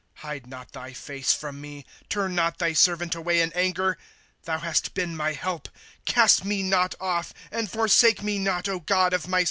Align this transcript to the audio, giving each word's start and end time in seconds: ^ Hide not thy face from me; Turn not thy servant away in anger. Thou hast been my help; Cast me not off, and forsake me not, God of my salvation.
^ 0.17 0.19
Hide 0.21 0.47
not 0.47 0.71
thy 0.71 0.93
face 0.93 1.31
from 1.31 1.61
me; 1.61 1.85
Turn 2.09 2.33
not 2.33 2.57
thy 2.57 2.73
servant 2.73 3.13
away 3.13 3.39
in 3.39 3.53
anger. 3.53 3.99
Thou 4.45 4.57
hast 4.57 4.95
been 4.95 5.15
my 5.15 5.33
help; 5.33 5.69
Cast 6.05 6.43
me 6.43 6.63
not 6.63 6.95
off, 6.99 7.35
and 7.51 7.69
forsake 7.69 8.23
me 8.23 8.39
not, 8.39 8.65
God 8.87 9.13
of 9.13 9.27
my 9.27 9.29
salvation. 9.29 9.39